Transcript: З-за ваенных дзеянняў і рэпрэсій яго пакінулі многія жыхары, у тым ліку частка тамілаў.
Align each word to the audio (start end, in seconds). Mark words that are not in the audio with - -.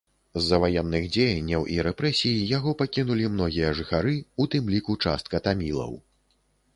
З-за 0.39 0.57
ваенных 0.61 1.03
дзеянняў 1.15 1.65
і 1.73 1.75
рэпрэсій 1.87 2.39
яго 2.57 2.73
пакінулі 2.79 3.25
многія 3.33 3.69
жыхары, 3.81 4.15
у 4.45 4.49
тым 4.57 4.73
ліку 4.75 4.97
частка 5.07 5.43
тамілаў. 5.49 5.93